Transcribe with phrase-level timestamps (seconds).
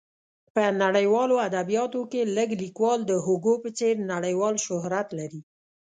[0.53, 5.41] په نړیوالو ادبیاتو کې لږ لیکوال د هوګو په څېر نړیوال شهرت لري.